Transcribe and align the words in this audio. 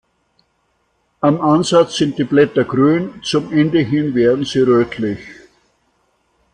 Am 1.19 1.39
Ansatz 1.41 1.95
sind 1.97 2.17
die 2.17 2.23
Blätter 2.23 2.63
grün, 2.63 3.21
zum 3.21 3.53
Ende 3.53 3.81
hin 3.81 4.15
werden 4.15 4.45
sie 4.45 4.61
rötlich. 4.61 5.19